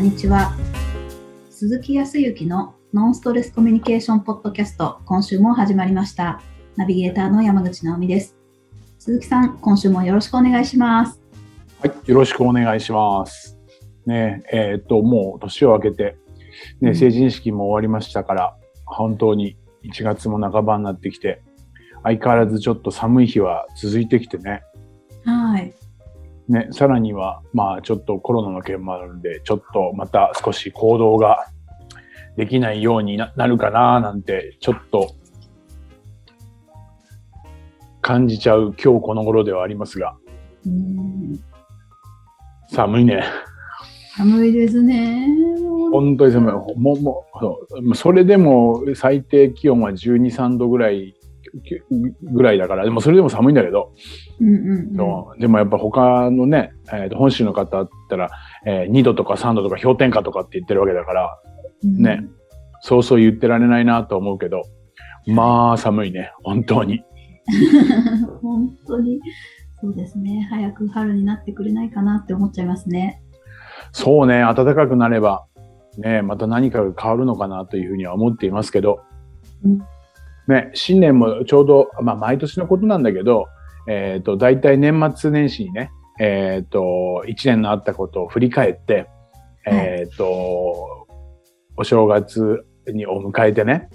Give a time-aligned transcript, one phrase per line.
[0.00, 0.54] んにちは。
[1.50, 6.40] 鈴木康之のノンストレスコミュニケーションポッドキャスト、今週も始まりました。
[6.76, 8.34] ナビゲーターの山口直美です。
[8.98, 11.20] 鈴木さん、今週もよろしくお願いします。
[11.80, 13.58] はい、よろしくお願いします。
[14.06, 16.16] ねえ、えっ、と、もう年を明けて、
[16.80, 21.42] ね、成人式も終わりましたから、本当に1月も半ばになってきて、
[22.04, 24.62] 相変わらずちょっと寒い日は続いてきてね、
[25.26, 25.74] はい。
[26.50, 31.46] ね、さらには、まあちょっとコロナの件もあるんで、ちょっとまた少し行動が
[32.36, 35.14] できないようにななるかななんて、ちょっと
[38.00, 40.16] 感じちゃう今日この頃ではありますが、
[42.68, 43.22] 寒いね。
[44.16, 45.28] 寒いですね。
[45.92, 46.52] 本当に寒い。
[46.52, 51.14] もう、もうそう、それでも最低気温は12、3度ぐらい、
[52.22, 53.92] ぐらいだから、でもそれでも寒いんだけど、
[54.40, 55.40] うんうんうん。
[55.40, 58.30] でもやっぱ他のね、えーと本州の方だったら、
[58.66, 61.40] えー2度とか3度とか氷点下とかって言ってるわけだから、
[61.84, 62.24] うんね、
[62.80, 64.62] そうそう言ってられないなと思うけど、
[65.26, 67.02] まあ寒いね、本当に。
[68.42, 69.20] 本当に。
[69.80, 70.46] そうですね。
[70.50, 73.22] 早く春になってくれないかなって思っちゃいますね。
[73.92, 75.46] そうね、暖かくなれば、
[75.98, 79.00] ね、また何かが変わるのかなというふうには思っていますけど、
[79.64, 79.82] うん
[80.50, 83.46] ね、新年もちょうど、まあ毎年のことなんだけど、
[83.88, 89.08] えっ、と、大体年末年始にね、えっ、と、一年のあったことを振り返って、
[89.66, 91.06] えっ、と、
[91.76, 93.88] お正月にを迎えてね、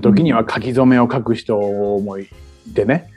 [0.00, 2.28] 時には書き初めを書く人もい
[2.74, 3.08] てね、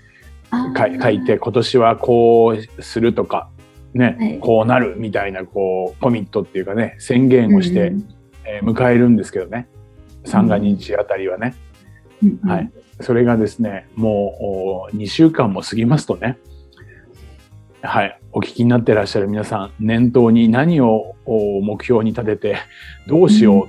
[0.78, 3.50] 書いて、今年はこうするとか、
[3.94, 4.40] ね、はい。
[4.40, 7.98] こうなるみたいな、こう、コミットっていうかね、宣言をして、うん。
[7.98, 8.22] えー
[8.64, 9.70] 迎えるんですけどね。
[10.26, 11.56] 三が日あたりはね。
[12.24, 12.72] うんうんはい。
[13.02, 16.38] それがですね、もう2週間も過ぎますとね、
[17.84, 18.20] はい。
[18.32, 22.58] お聞きになってらっしゃる皆さん、念頭に何をお目標に立てて、
[23.08, 23.68] どうしよ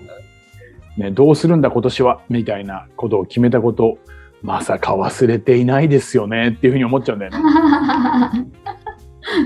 [0.99, 3.99] う、ね、どうするんだ今年は、みたいなことを決めたこと、
[4.43, 8.47] まさか忘れていないですよねっていうふうに思っちゃうんだよね。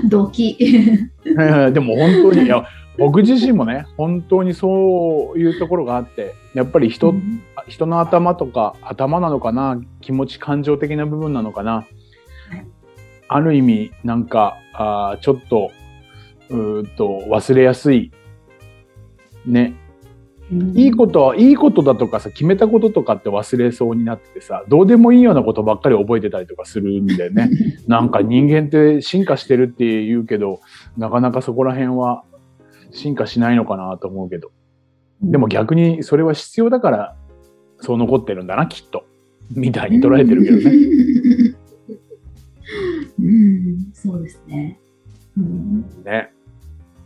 [0.09, 0.57] ドキ。
[1.23, 2.65] でも本当に、いや、
[2.99, 7.41] 僕自身もね、本当にそういうところがあって、やっぱり人、うん。
[7.67, 11.87] 人の頭とか頭なのかな気持ち感情的な部分なのかな、はい
[13.27, 15.71] ある意味なんかあーちょっと
[16.49, 18.11] うと忘れやすい
[19.45, 19.75] ね。
[20.75, 27.49] いいことはいいことだとかさ決めたこととかって忘れそうになっててさどうでもいいようなことばっかり覚えてたりとかするんだよね。
[27.85, 30.61] なんか人間って進化してるって言うけど
[30.97, 32.23] なかなかそこら辺は
[32.91, 34.51] 進化しないのかなと思うけど
[35.21, 37.15] でも逆にそれは必要だから
[37.81, 39.05] そう残ってるんだな、きっと。
[39.51, 40.71] みたいに捉えてるけどね。
[43.19, 44.79] うん、そうですね。
[45.37, 46.31] うんね。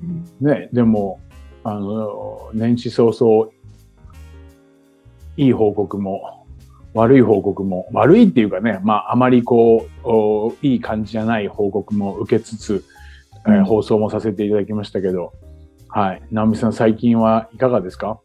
[0.03, 0.70] うんね。
[0.74, 1.20] でも、
[1.64, 3.50] あの、年始早々、
[5.38, 6.46] いい報告も、
[6.94, 12.84] 悪い報告も、悪いっていうかね、まあ、あまりこう、おいい感じじゃない報告も受けつつ、
[13.47, 15.34] えーうん放送もさせていただきましたけど、
[15.94, 16.22] はい。
[16.31, 18.19] 直美さん、最近はいかがですか？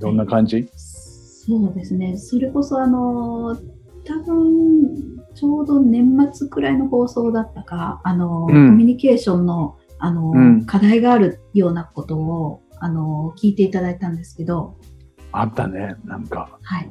[0.00, 0.68] どんな感じ？
[0.76, 2.16] そうですね。
[2.16, 3.56] それこそあの、
[4.04, 14.76] 多分、ちょうど年末くらいの放送だったか、あの、うんコミュニケーションの、あの、うん課題があるようなことを、あの、聞いていただいたんですけど、
[15.32, 15.94] あったね。
[16.04, 16.90] なんか、はい。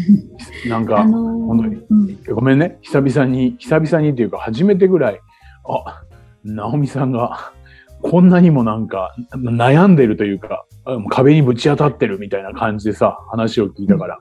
[0.68, 2.78] なんか、あの本当にうん、ごめんね。
[2.80, 5.20] 久々に、久々にっていうか初めてぐらい、
[5.68, 6.02] あ、
[6.44, 7.52] 直美さんが
[8.02, 10.66] こんなにもなんか悩んでるというか、
[11.10, 14.18] 壁にぶち当たってるみたいな感じでさ、話を聞いたから、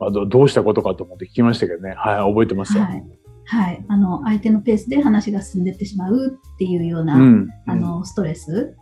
[0.00, 1.94] あどどうしたことかと思って聞きましたけどね。
[1.96, 2.84] はい、覚えてますよ。
[2.84, 3.04] はい。
[3.44, 3.84] はい。
[3.88, 7.48] あの、相手のペースで話が進んでってしまうっていうような、うん。
[7.66, 8.76] あの、ストレス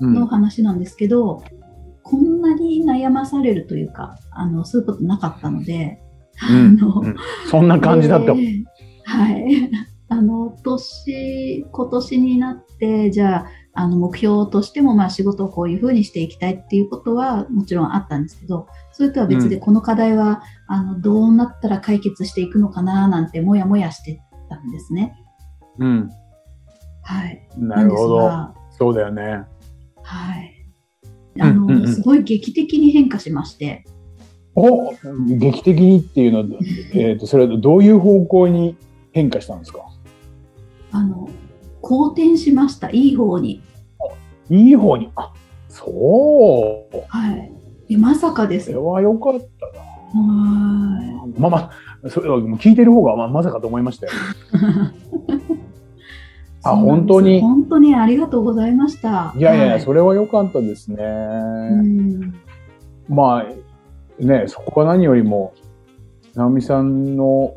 [0.00, 1.42] うん、の話なんですけど、
[2.02, 6.00] こんなに悩まされるというか、あの、そういうことなかったので、
[6.50, 7.16] うんあの、うん
[7.46, 8.32] そんな感じだった。
[8.32, 8.64] えー
[9.04, 9.70] はい。
[10.08, 25.14] あの、年、今年になって、じゃあ、あの、目標としても、まあ、仕事をこういうふうにしていきたいっていうことは、もちろんあったんですけど、それとは別で、うんこの課題は、あの、どうなったら解決していくのかな、なんて、もやもやしてたんですね。
[25.78, 26.10] うん。
[27.02, 27.48] はい。
[27.56, 28.54] なるほど。
[28.70, 29.22] そうだよね。
[29.22, 29.46] が
[30.02, 30.62] はい。
[31.40, 33.84] あの、うんうんうんすごい劇的に変化しまして、
[34.54, 34.92] お
[35.38, 36.44] 劇的にっていうのは、
[36.94, 38.76] えっ、と、それはどういう方向に
[39.12, 39.80] 変化したんですか？
[40.90, 41.28] あの、
[41.82, 42.88] 好転しました。
[42.90, 43.60] いい方に。
[44.48, 45.10] いい方に。
[45.16, 45.32] あ、
[45.68, 46.96] そう。
[47.08, 47.52] はい。
[47.88, 48.78] でまさかですそれ。
[48.78, 49.38] は良かった
[49.78, 49.82] な。
[50.14, 51.70] はまあま
[52.04, 54.12] あ、それは聞いてる方がまあまさかと思いましたよ。
[56.64, 57.40] あ、本当に。
[57.40, 59.34] 本当にありがとうございました。
[59.36, 60.96] いやいや、はいそれは良かったですね。
[61.02, 62.34] うん
[63.08, 65.52] まあ、ね、そこは何よりも、
[66.34, 67.56] 直美さんの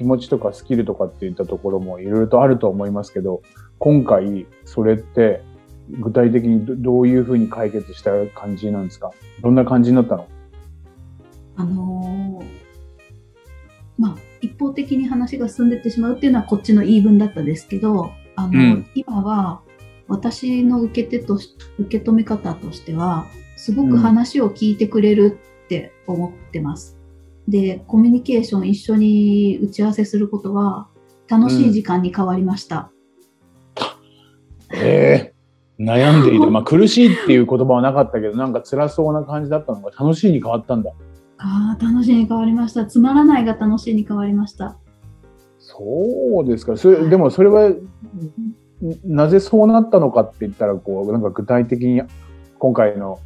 [0.00, 3.42] 気持ちとかスキルとかっていったところもいろいろとあると思いますけど、
[3.78, 5.42] 今回、それって、
[5.90, 9.10] 具体的にどどういうふうに解決した感じなんですか？
[9.42, 10.26] どんな感じになったの？
[11.56, 12.46] あのー
[13.98, 18.86] まあ、一方的に話が進んでってしまうっていうのはこっちの言い分だったですけど、あの、うん。
[18.94, 19.60] 今は
[20.08, 23.26] 私の受け手とし、受け止め方としては、
[23.58, 26.96] すごく話を聞いてくれるって思ってます。
[27.48, 30.88] で、コミュニケーション一緒に打ち合わせすることは
[31.28, 32.90] 楽しい時間に変わりました。
[34.72, 35.34] ええ
[35.82, 36.50] 悩んでいる。
[36.50, 40.92] まあ、苦しいっていう言葉はなかったけど、なんか辛そうな感じだったのが楽しいに変わったんだ。
[41.38, 42.84] ああ、楽しいに変わりました。
[42.84, 44.76] つまらないが楽しいに変わりました。
[45.58, 46.76] そうですか。
[46.76, 47.78] それでもそれは、ん
[49.04, 52.02] なぜそうなったのかって言ったら、こう、なんか具体的に
[52.58, 53.18] 今回の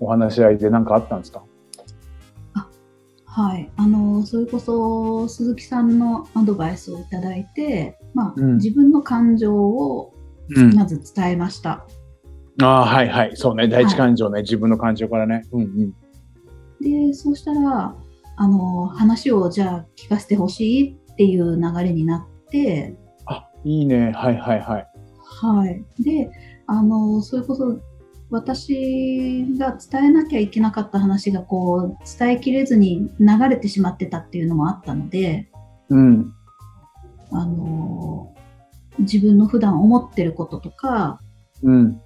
[0.00, 1.42] お話し合いで何かあったんですか？
[3.36, 10.14] はい、あのそれこそ鈴木さんのアドバイスをいただいて、まあうん自分の感情を
[10.50, 10.74] うん。
[10.74, 11.86] まず伝えました。
[12.62, 13.36] ああ、はいはい。
[13.36, 13.68] そうね。
[13.68, 14.42] 第一感情ね。
[14.42, 15.42] 自分の感情からね。
[15.52, 15.94] うんうん。
[16.80, 17.96] でそうしたら
[18.36, 22.96] あの話をじゃあ聞かせてほしいっていう流れになって、
[23.26, 24.12] あ、いいね。
[24.12, 24.86] はいはいはい。
[25.36, 26.30] はい、で
[26.66, 27.80] あのそれこそ
[28.34, 35.50] 私が伝えなきゃいけなかった話がこう伝えきれずに流れてしまってたっていうのもあったので、
[35.88, 36.34] うん。
[37.30, 38.34] あの
[38.98, 41.20] 自分の普段思ってることとか、
[41.62, 42.00] うん。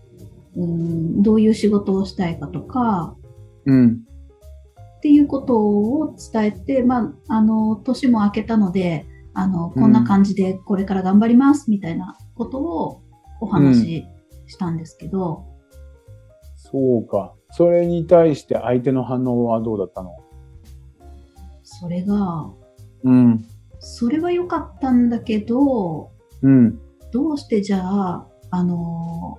[0.54, 3.16] うん、どういう仕事をしたいかとか
[3.64, 4.00] うん。
[4.98, 13.02] っていうことを伝えて、まあ、あの年も明けたのであのこんな感じでこれから頑張りますみたいなことを
[13.40, 14.04] お話し
[14.46, 15.47] したんですけど、
[16.70, 17.34] そうか。
[17.52, 20.14] それに対して相手の反応はどうだったの？
[21.62, 22.50] それが
[23.04, 23.44] うん。
[23.80, 26.10] それは良かったんだけど
[26.42, 26.78] うん。
[27.12, 29.38] どうしてじゃああの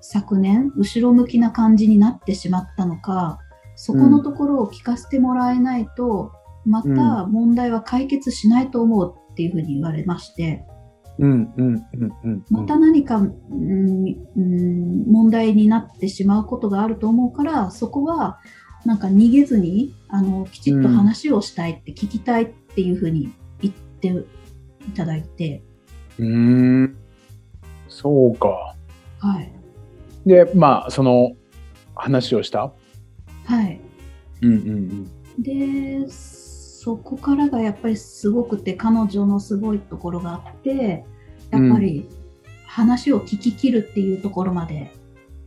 [0.00, 3.38] 昨年後ろ向きな感じになってしまったのか
[3.76, 6.32] そこのところを聞かせてもらえないと、
[6.66, 10.66] また問題は解決しないと思うっていうふうに言われまして、
[11.20, 11.52] うん。
[11.56, 11.74] うん。
[11.74, 12.12] うん。
[12.24, 12.44] うん。
[12.50, 13.34] また何か、うん
[14.36, 18.38] うん問題になってしまうことがあると思うからそこは
[18.84, 25.62] なんか逃げずにあのきちっと話をしたいって聞きたいっていうふうに言っていただいて、
[26.18, 26.96] うーん。
[27.88, 28.74] そうか。
[29.18, 29.52] はい。
[30.24, 31.32] で、まあ、その
[31.94, 32.72] 話をした？
[33.44, 33.80] はい。
[34.42, 41.04] うんうんで、そこからがやっぱりすごくて、彼女のすごいところがあって、
[41.50, 42.08] やっぱり
[42.66, 44.92] 話を聞き切るっていうところまで、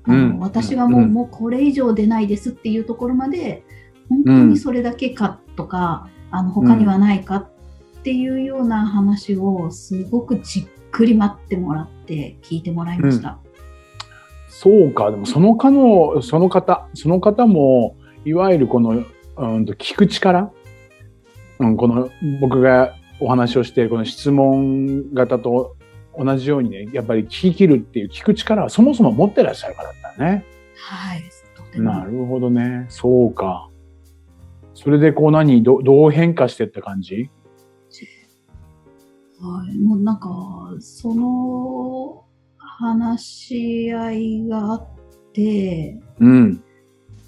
[0.04, 3.64] あのうん私はもう,、うんもうこれ以上出ないですっていうところまで、
[4.10, 7.50] 本当にそれだけかとか、あの他にはないかっ
[8.04, 13.40] ていうような話をすごくじっくり待ってもらって聞いてもらいました。
[14.50, 15.10] そうか。
[15.10, 19.04] でも、そのかの、その方、その方も、いわゆるこの、
[19.38, 20.52] うんと、聞く力
[21.60, 25.76] うん、この、僕がお話をしているこの質問型と
[26.18, 30.46] 同じようにね、やっぱり聞き切るっていう聞く力はそもそも持ってらっしゃるからだね。
[30.76, 31.24] はい。
[31.80, 32.86] なるほどね。
[32.90, 33.70] そうか。
[34.74, 37.30] それでこう何どどう変化してった感じ？
[39.42, 40.30] はい、もうなんか、
[40.80, 42.24] その
[42.58, 44.88] 話し合いがあっ
[45.34, 46.64] て、うん。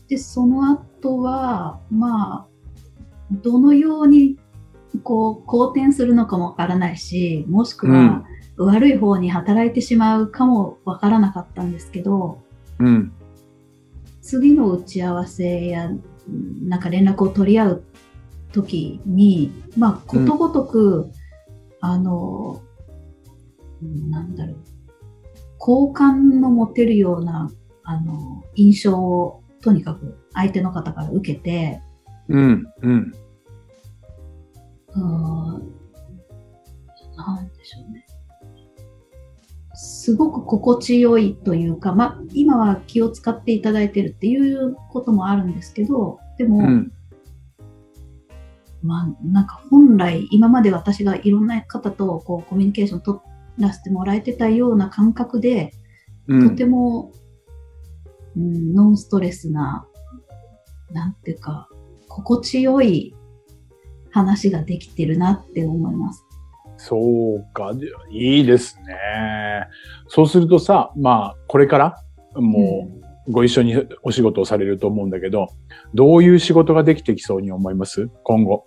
[0.08, 2.48] で、その後は、まあ、
[3.32, 4.38] どのように、
[5.04, 8.24] こう、好転するのかもわからないし、もしくは、
[8.58, 12.42] 悪い方に働いてしまうかもわからなかったんですけど、
[12.80, 13.12] うん。
[14.22, 15.92] 次の打ち合わせや、う
[16.32, 17.84] んなんか連絡を取り合う
[18.52, 21.12] 時に、まあ、ことごとく、
[21.82, 22.62] あの、
[23.84, 24.58] うんなんだろう、
[25.60, 27.52] 好感の持てるような、
[27.84, 31.82] あの、印象を、とにかく相手の方から受けて、
[32.30, 32.66] うん。
[32.82, 33.14] うん。
[40.06, 46.92] すごく心地よいというか、まあ、今は気を使っていただいてるっていうこともあるんですけど、でも、うん。
[48.84, 53.18] まあ、なんか本来、今まで私がいろんな方とこうコミュニケーション取
[53.58, 55.72] らせてもらえてたような感覚で、
[56.28, 56.56] とうん。
[56.56, 57.12] ても、
[58.38, 59.88] うん、ノンストレスな、
[60.92, 61.68] なんていうか、
[62.10, 63.16] 心地よい
[64.12, 66.25] 話ができてるなって思います。
[66.78, 67.72] そうか。
[68.12, 69.68] いいですね。
[70.08, 71.96] そうするとさ、まあ、これから
[72.36, 72.90] も
[73.28, 75.48] うご一緒にお仕事をされると思うんだけど、
[75.94, 78.10] どういう仕事ができてきそうに思います？
[78.24, 78.66] 今後。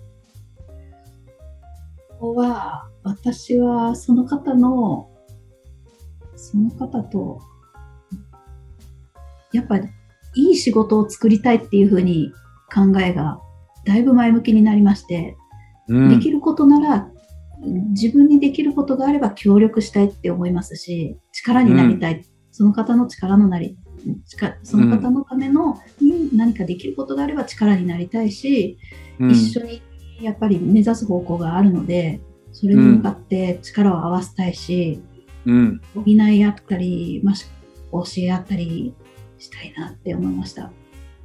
[2.18, 5.08] ここは、私はその方の、
[6.34, 7.40] その方と、
[9.52, 9.88] やっぱり
[10.34, 12.32] いい仕事を作りたいっていうふうに
[12.74, 13.40] 考えが
[13.86, 15.36] だいぶ前向きになりまして、
[15.88, 17.10] うん、できることなら
[17.60, 22.24] 自分にできることがあれば協力したいって思いますし、力になりたい。
[22.50, 23.76] その方の力のなり、
[24.26, 28.78] 力その方のためのに何かできることがあれば力になりたいし、
[29.20, 29.82] うん一緒に
[30.20, 32.20] やっぱり目指す方向があるので、
[32.52, 35.00] それに向かって力を合わせたいし、
[35.46, 35.80] うん。
[35.94, 37.32] 補い合ったり、ま
[37.92, 38.94] 教え合ったり
[39.38, 40.72] したいなって思いました。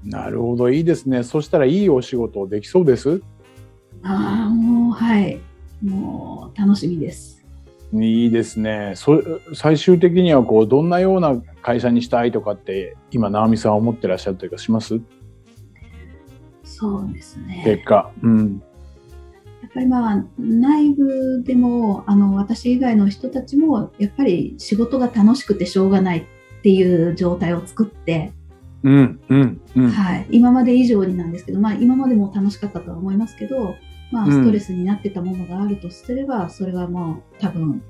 [0.03, 0.69] なるほど。
[0.69, 1.23] いいですね。
[1.23, 3.21] そしたらいいお仕事できそうです？
[4.03, 5.39] ああ、もう、はい。
[5.83, 7.45] もう、楽しみです。
[7.95, 8.93] いいですね。
[8.95, 9.21] そ
[9.53, 14.99] 最終的にはこうどんなような会社にしたいとかって今直美さんは思ってらっしゃったりとかします？
[16.63, 17.61] そうですね。
[17.63, 18.11] 結果。
[18.23, 18.63] うん。
[19.61, 26.23] やっぱりまあ内部でもあの私以外の人たちもやっぱり仕事が楽しくてしょうがないっ
[26.63, 28.33] ていう状態を作って、
[28.81, 29.19] うん。
[29.29, 29.61] うん。
[29.75, 29.89] うん。
[29.91, 33.75] はい、今まで以上になんですけど、まあ、今までも楽しかったとは思いますけど、
[34.13, 37.81] まあ、うんストレスになってたものがあるとすれば、それはもう多分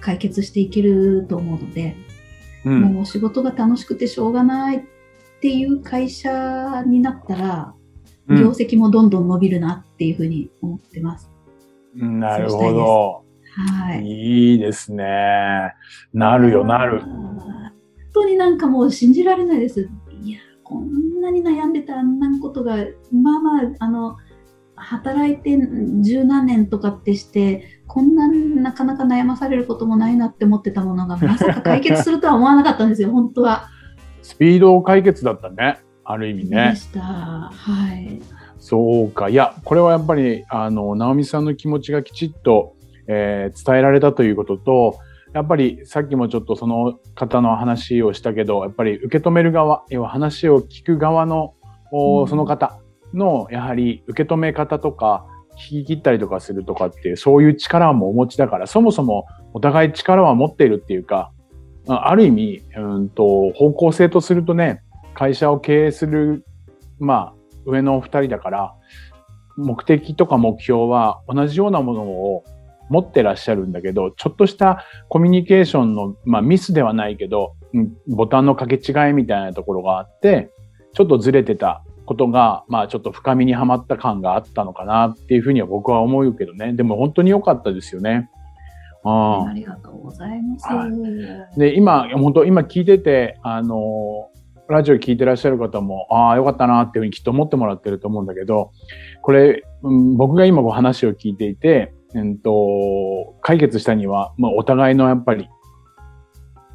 [0.00, 1.96] 解決していけると思うので、
[2.64, 2.80] うん。
[2.82, 4.80] もう仕事が楽しくてしょうがないっ
[5.40, 7.78] ていう会社になったら、うん
[8.30, 11.30] 業績もどんどん伸びるなっていうふうに思ってます。
[11.94, 13.24] なるほど。
[13.56, 14.04] はい。
[14.04, 15.72] いいですね。
[16.12, 17.00] なるよ、なる。
[17.00, 17.40] 本
[18.12, 19.88] 当になんかもう信じられないです。
[20.22, 22.76] いや、こんなに悩んでたあんなことが、
[23.10, 24.18] まあまあ、あの、
[24.80, 25.58] 働いて
[26.02, 33.68] 十何年とかってして、こんななかなか悩まされることもないなって思ってたものが、まさか解決するとは思わなかったんですよ、本当は。
[34.22, 35.78] スピード解決だったね。
[36.04, 36.76] ある意味でね。
[36.76, 37.00] した。
[37.00, 37.50] は
[37.94, 38.20] い。
[38.58, 39.28] そうか。
[39.28, 42.74] いや、これはやっぱり、あの、直美さんの気持ちがきちっと、
[43.06, 44.98] えー伝えられたということと、
[45.34, 51.54] やっぱりさっきもちょっとその方の話をしたけど、やっぱり受け止める側、要は話を聞く側の、
[51.90, 52.78] おうんその方
[53.14, 61.32] の、やはり受け止め方とか、聞き切ったりとかするとかっていう、そういう力もお持ちだから、そもそもお互い力は持っているっていうか、
[61.88, 64.82] ある意味、うんと、方向性とするとね、
[65.14, 66.44] 会社を経営する、
[66.98, 67.34] まあ、
[67.64, 68.74] 上のお二人だから、
[69.56, 72.44] 目的とか目標は同じようなものを
[72.88, 77.56] 持ってらっしゃるんだけど、ちょっとしたコミュニケーションの、まあミスではないけど、
[78.06, 80.50] ボタンの掛け違いみたいなところがあって、
[80.94, 81.84] ちょっとずれてた。
[82.08, 86.72] ことが、まあちょっと深みにはまった感があったのかなっていうふうには僕は思うけどね。
[86.72, 88.30] でも本当に良かったですよね。
[89.04, 90.66] あありがとうございます。
[90.66, 90.88] は
[91.56, 94.28] で、今、本当今聞いてて、あの、
[94.68, 98.72] ラジオ聞いてらっしゃる方も、ああ、よかったなっていうふうにきっと思ってもらってると思うんだけど、
[99.22, 105.48] これ、うん僕が今こう話を聞いていて、うんと、解決したには、まあ、お互いのやっぱり、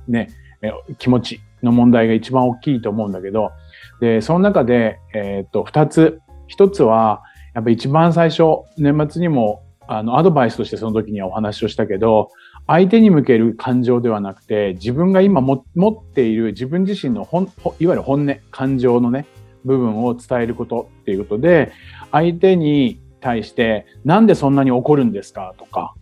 [0.08, 0.30] ね、
[0.62, 3.52] え気持ちの問題が一番大きいと思うんだけど、
[4.00, 6.20] で、その中で、えっ、と、二つ。
[6.48, 7.24] 一つは、
[7.56, 8.44] やっぱ一番最初、
[8.78, 12.30] 年末にも、あの、アドバイスとしてその時にはお話をしたけど、
[12.68, 19.26] 相手に向ける感情ではなくて、自分が今も持っている自分自身の本、ほいわゆる本音、感情のね、
[19.66, 21.72] 部分を伝えることっていうことで、
[22.12, 25.94] 相手に対して、なんでそんなに怒るんですかとか、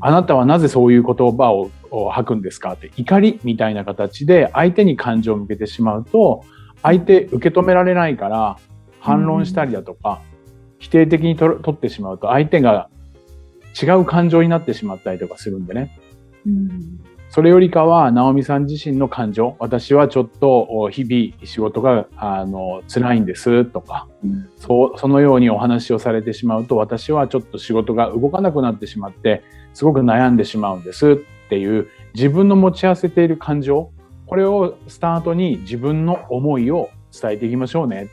[0.00, 2.72] あなたはなぜそういう言葉をを吐くんですか？
[2.72, 6.44] って怒りみたいな形で相手に感情を向けてしまうと
[6.82, 8.58] 相手受け止められないから
[9.00, 10.20] 反論したりだとか、
[10.78, 12.88] 否定的にと取ってしまうと相手が
[13.80, 15.98] 違う感情になってしまったりとかするんでね。
[16.46, 17.00] うん。
[17.30, 24.48] それよりかは、直美さん自身の感情、私はちょっとお日々仕事が、あの、辛いんですとか、うん。
[24.56, 29.42] そう、そのようにお話をされてしまうと、私はちょっと仕事が動かなくなってしまって、
[29.74, 33.90] すごく悩んでしまうんですっていう、自分の持ち合わせている感情、
[34.26, 38.10] これをスタートに自分の思いを伝えていきましょうね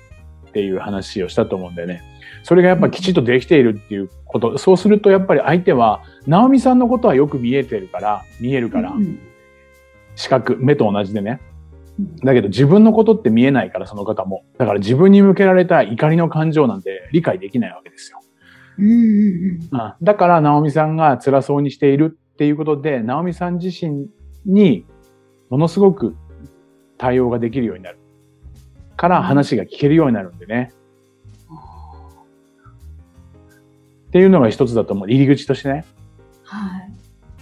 [0.47, 2.01] っていう話をしたと思うんだよね。
[2.43, 9.19] それがやっぱきちっとできているっていうこと、そうするとやっぱり相手は、直美さんのことはよく見えてるから、見えるから、うん
[10.15, 11.41] 視覚、目と同じでね。
[11.99, 14.43] うんだけど自分のことって見えないから、その方も。
[14.57, 18.19] だから自分に向けられた怒りの感情なんて理解できないわけですよ。
[18.77, 18.95] うんうん
[19.71, 24.09] うんだから、直美さんが辛そうにしているっていうことで、直美さん自身
[24.45, 24.85] に
[25.49, 26.17] ものすごく
[26.97, 27.97] 対応ができるようになる。
[28.97, 30.73] から話が聞けるようになるんでね。
[34.07, 35.09] っていうのが一つだと思う。
[35.09, 35.85] 入り口としてね。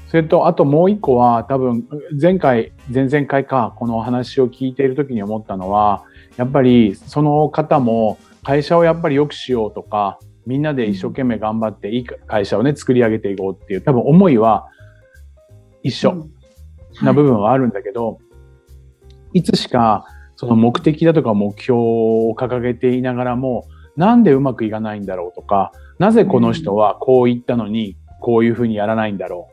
[0.10, 1.88] それと、あともう一個は、多分、
[2.22, 6.04] 前回、前々回か、この話を聞いている時に思ったのは、
[6.38, 14.68] やっぱり、その方も、会社をやっぱり良くしようとか、みんなで一生懸命頑張っていい会社をね、作り上げていこうっていう、多分思いは
[15.84, 16.28] 一緒
[17.02, 18.18] な部分はあるんだけど、
[19.34, 29.50] いつしか、その目的だとか目標を掲げていながらも、なんでうまくいかないんだろうとか、なぜこの人はこう言ったのに、こういうふうにやらないんだろ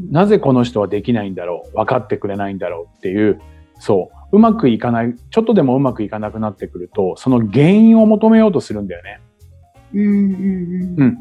[0.00, 0.12] う。
[0.12, 1.76] なぜこの人はできないんだろう。
[1.76, 3.40] 分かってくれないんだろうっていう、
[3.78, 4.36] そう。
[4.36, 9.20] うまくいかない、ちょっとでもうまくいかなくなってくると、その原因を求めようとするんだよね。
[9.94, 11.02] うんうんうん。
[11.02, 11.18] うん。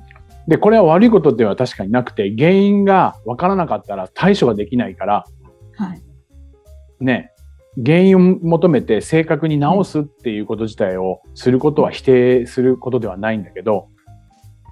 [0.47, 5.25] で、これは悪いことでは確かになくて、原因が分からなかったら対処ができないから、
[5.75, 6.01] はい。
[6.99, 7.31] ね、
[7.85, 13.89] 原因を求めて正確に直すっていうこと自体をすることは否定することではないんだけど、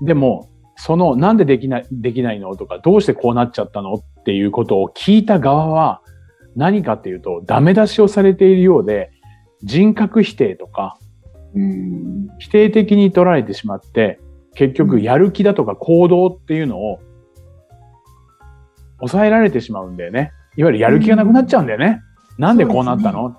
[0.01, 6.01] でも、そのなんでできない、できないのとか、どうしてこうなっちゃったのっていうことを聞いた側は
[6.55, 9.11] 何かっていうと、ダメ出しをされているようで、
[9.63, 10.97] 人格否定とか、
[12.39, 14.19] 否定的に取られてしまって、
[14.55, 16.99] 結局やる気だとか行動っていうのを
[18.99, 20.31] 抑えられてしまうんだよね。
[20.57, 22.01] いわゆるやる気がなくなっちゃうんだよね。
[22.37, 23.35] なんでこうなったの、ね、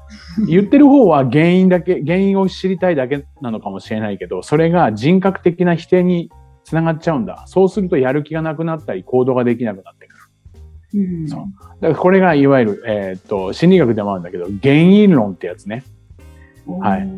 [0.46, 6.30] 言ってる方は原因だけ、原因を知りたいだけなのかもしれないけど、それが人格的な否定に
[6.64, 7.44] つながっちゃうんだ。
[7.46, 10.16] そうするとやる気がなくなったり行動ができなくなってく
[10.94, 11.02] る。
[11.02, 11.40] うん、そう。
[11.80, 15.85] だからこれがいわゆる、えー、っと、心理学でもあるんだけど、原因論ってやつね。
[16.66, 17.08] はい。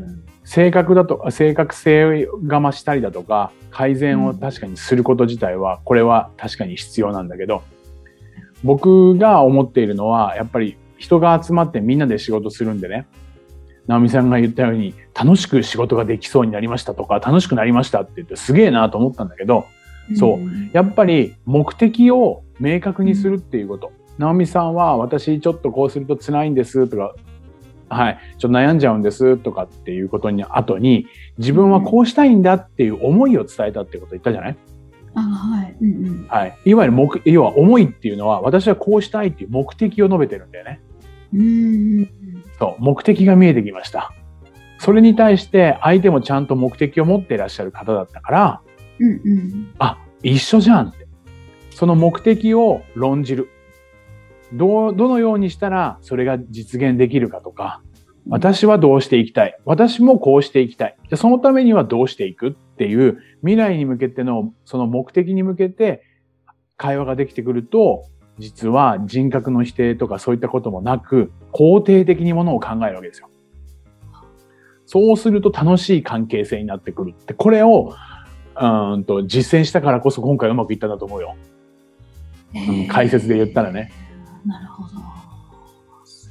[0.48, 7.62] 性格だと、正確性が増したりだとか、改善を確かにすること自体は、これは確かに必要なんだけど、
[8.64, 13.06] 僕が思っているのは、やっぱり人が集まってみんなで仕事するんでね、
[13.88, 19.66] 直美さんが言ったように、楽しく仕事ができそうになりましたとか、楽しくなりましたって言ってすげえなと思ったんだけど、
[20.14, 20.38] そう。
[20.72, 23.92] やっぱり目的を明確にするっていうこと。
[24.16, 27.14] 直美さんは私ちょっとこうすると辛いんですとか、
[27.88, 31.06] はい、ちょっと悩んじゃうんですとかっていうことに後に、
[31.38, 34.56] 自分はこうしたいんだっていう思いを伝えたってこと言ったじゃない？
[35.14, 35.76] あはい。
[35.80, 36.26] うんうん。
[36.28, 36.56] はい。
[36.64, 40.80] いわゆる目、要は思いっていうのは、私はこうしたいっていう目的を述べてるんだよね。
[41.32, 42.10] うん
[42.58, 44.12] そう、目的が見えてきました。
[44.78, 48.60] それに対して相手もちゃんと目的を持っていらっしゃる方だったから、
[49.00, 51.06] うんうん、あ、一緒じゃんって。
[51.70, 53.48] その目的を論じる。
[54.52, 57.82] どう、どのようにしたらそれが実現できるかとか、
[58.28, 59.58] 私はどうしていきたい。
[59.64, 60.96] 私もこうしていきたい。
[61.08, 66.02] じゃそのためにはどうしていくっていう未来に向けてのその目的に向けて
[66.76, 68.04] 会話ができてくると、
[68.38, 73.28] 実は人格の否定とかそういったこともなく、肯定的にものを考えるわけですよ。
[74.86, 77.94] そうすると楽しい関係性になってくるって、これを、
[78.60, 81.36] うんと実践したからこそ今回うまくいったんだと思うよ。
[82.90, 83.92] 解説で言ったらね。
[84.46, 84.88] なるほど。
[86.04, 86.30] す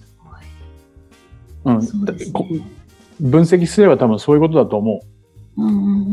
[1.63, 1.75] ごい。
[1.75, 1.79] うん。
[1.79, 2.65] ね、
[3.19, 5.17] 分析すれば多分そういうことだと思う。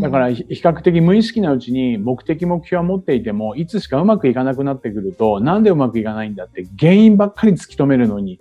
[0.01, 8.41] だから比較的無意識なうちに目的目標は持っていてもいつしかうまくいかなくなってくるとなんでうまくいかないんだって原因ばっかり突き止めるのに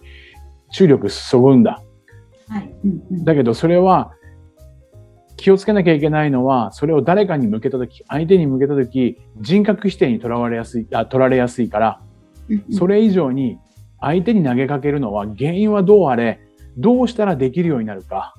[0.71, 1.83] 注力注ぐんだ。
[2.47, 4.13] はいうんうん、だけどそれは
[5.35, 12.01] 気をつけなきゃいけないのはそれを誰かに向けた時相手に向けた時人格否定にとらわれやすいあ取られやすいから
[12.71, 13.57] それ以上に
[13.99, 16.39] 相手に投げかけるのは原因はどうあれ
[16.77, 18.33] どうしたらできるようになるか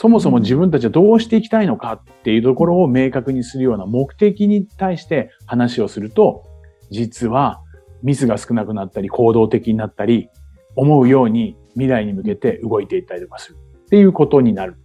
[0.00, 6.44] そもそも自分たちはどうしていきたいのかっていうところを明確にするような目的に対して話をすると、
[6.92, 7.60] 実は
[8.04, 10.28] ミスが少なくなったり行動的になったり、
[10.76, 14.76] 思うように未来に向けて動いていったりとかするっていうことになる。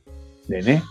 [0.49, 0.81] でね。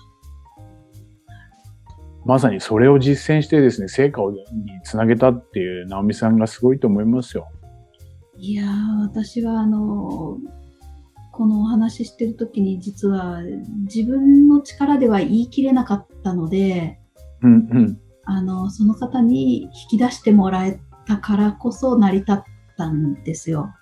[2.25, 4.45] まさにそれを実践してですね、成果に
[4.85, 7.49] つなげたっていう直美さんがすごいと思いますよ。
[8.45, 10.37] いやー、私はあの
[11.31, 13.41] このお話ししてる時に実は
[13.85, 16.99] 自分の力では言い切れなかったので、
[17.41, 22.43] うんうん、あのその方に引き出してもらえたからこそ成り立っ
[22.77, 23.73] たんですよ。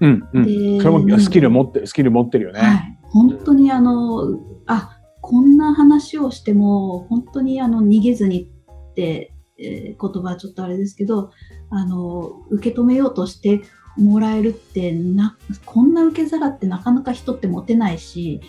[0.00, 2.60] うんうん、でそれもスキル持ってるスキル持ってるよね。
[2.60, 8.52] はい、本当にあのあこんな話をしても本当にあの逃げずに
[8.90, 11.32] って、えー、言葉はちょっとあれですけど
[11.70, 13.62] あの受け止めようとして
[13.96, 18.40] もらえるってなこんな受け皿ってなかなか人って持てないし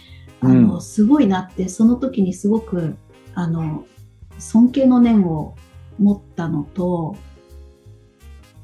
[0.42, 2.96] あの、うん、すごいなってその時にすごく
[3.34, 3.86] あの
[4.40, 5.56] 尊敬の念を
[6.00, 7.16] 持ったのと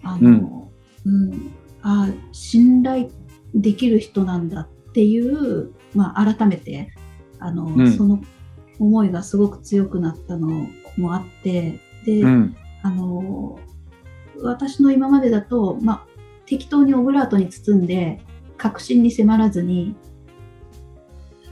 [0.04, 0.70] あの、
[1.06, 3.10] うん、うん、あ信頼
[3.56, 6.94] できる人なんだっていう、まあ、改めて
[7.40, 8.22] あの、うん、その
[8.80, 10.68] 思いがすごく強くなったの
[10.98, 12.24] もあってで、
[12.84, 13.60] あの
[14.42, 16.13] 私の今までだと、まあ、
[16.46, 18.22] 適当にオブラートに包んで、
[18.58, 19.96] 確信に迫らずに、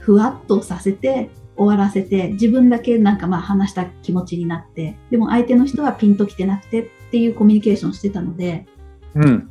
[0.00, 8.66] ふわっとさせて、終わらせて、自分だけなんかまあ話した気持ちになって、でも相手の人はピンときてなくてっていうコミュニケーションしてたので、
[9.14, 9.50] うん。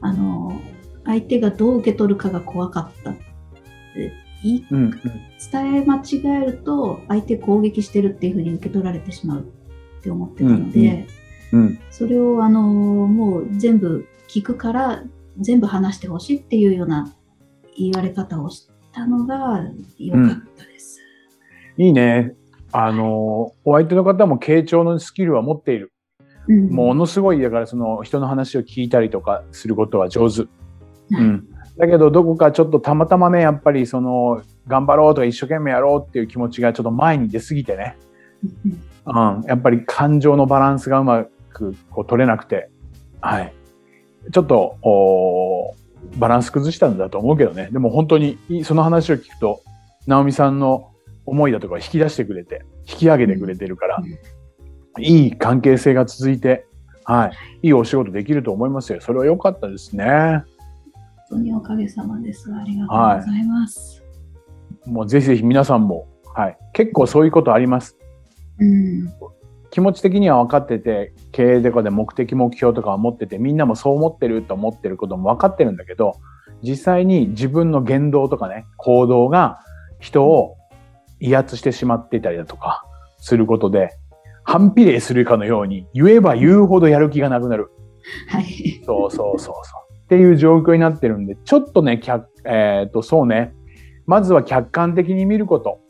[0.00, 0.60] あの、
[1.04, 4.12] 相手がどう受け取るかが怖かったって。
[4.42, 4.90] 言いうん。
[4.90, 11.06] 伝え間違えると、相手攻撃してるっていうふうに受け取られてしまうって思ってたので、うんうん。
[11.90, 15.02] それをあの、もう全部聞くから、
[15.40, 17.14] 全部話してほしいっていうような
[17.76, 19.62] 言われ方をしたのが
[19.98, 21.00] 良かったです。
[21.78, 22.34] いいね。
[22.72, 25.92] あの、お相手の方も傾聴のスキルは持っている。
[26.48, 30.42] うんものすごい、だからその人の話を聞いたりとかすることは上手。
[30.42, 30.48] は
[31.12, 31.48] ういん。
[31.78, 37.96] だけど、どこかちょっとたまたまね、やっぱりその、頑張ろうとか一生懸命やろうっていう気持ちがちょっと前に出すぎてね。
[38.64, 39.42] うんうん。
[39.46, 42.70] やっぱり感情のバランスがうまくこう取れなくて、
[43.20, 43.52] はい。
[44.32, 45.74] ちょっと、
[46.18, 47.68] バランス崩したんだと思うけどね。
[47.72, 49.60] でも本当にいその話を聞くと、
[50.06, 50.90] 直美さんの
[51.26, 54.02] 思いだとかを引き出してくれて、引き上げてくれてるから、
[54.98, 56.66] いい関係性が続いて、
[57.04, 57.26] は
[57.62, 57.66] い。
[57.66, 59.00] いいお仕事できると思いますよ。
[59.00, 60.44] それは良かったですね。
[61.30, 62.52] 本当におかげさまです。
[62.52, 64.02] ありがとうございます。
[64.86, 66.58] もうぜひぜひ皆さんも、はい。
[66.72, 67.96] 結構そういうことあります。
[68.58, 69.06] うん。
[69.72, 76.12] 気持ち的には分かってて、経営とかで目的目標とかは持ってて、みんなもそう思ってると思ってることも分かってるんだけど、
[76.62, 79.60] 実際に自分の言動とかね、行動が
[79.98, 80.58] 人を
[81.20, 82.84] 威圧してしまっていたりだとか、
[83.16, 83.96] することで、
[84.44, 87.70] 反比例するかのように、言えば言うほどやる気がなくなる。
[88.28, 88.82] はい。
[88.84, 89.54] そうそうそうそう。
[90.04, 93.54] っていう状況になってるんで、ちょっとね、客えっ、と、そうね。
[94.04, 95.80] まずは客観的に見ること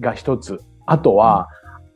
[0.00, 0.60] が一つ。
[0.84, 1.48] あとは、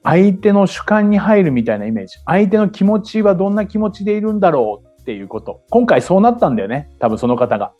[0.04, 2.18] 相手の主観に入るみたいなイメージ。
[2.26, 5.62] 相手の気持ちはどんな気持ちでいるんだろうっていうこと。
[5.70, 6.90] 今回そうなったんだよね。
[7.00, 7.72] 多分その方が。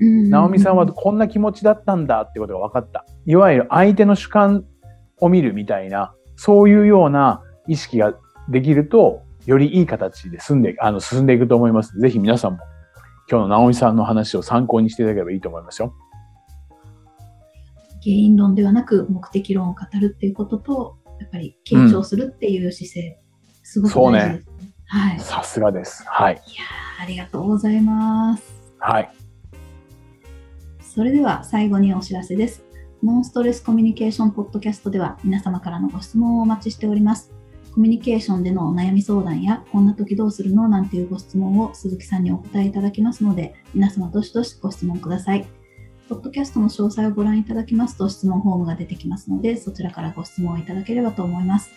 [0.00, 3.04] うん直美さんはこんな気持ちだったんだってことが分かった。
[3.26, 4.64] いわゆる相手の主観
[5.20, 8.14] を見るみたいな、そういうような意識が
[8.48, 11.98] できると、よりいい形で進んで、あの、進んでいくと思います。
[11.98, 12.58] ぜひ皆さんも、
[13.30, 15.94] 今日の直美さんの話を参考にしていただければいいと思いますよ。
[18.02, 23.18] 原因論ではなく目的論を語るっていうことと、やっぱり傾聴するっていう姿勢、
[23.62, 24.44] すごく大事です、ね。
[24.86, 25.20] はい。
[25.20, 26.04] さすがです。
[26.06, 26.40] はい。
[27.00, 28.42] ありがとうございます。
[28.78, 29.10] はい。
[30.80, 32.64] それでは最後にお知らせです。
[33.02, 37.30] ノンストレスコミュニケーションポッドキャストでは皆様からのご質問をお待ちしております。
[37.72, 45.46] コミュニケーションでのお悩み相談や、こんな時どうするのなんていうご質問を鈴木さんにお答えいただきますので、皆様どしどしご質問ください。
[46.08, 51.70] ポッドキャストの詳細をご覧いただきますと質問フォームが出てきますので、そちらからご質問をいただければと思います。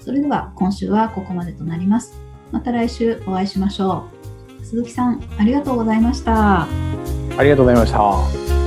[0.00, 2.14] それでは今週はここまでとなります。
[2.52, 4.06] また来週お会いしましょ
[4.60, 4.64] う。
[4.64, 6.62] 鈴木さん、ありがとうございました。
[6.62, 6.68] あ
[7.42, 8.59] りがとうございました。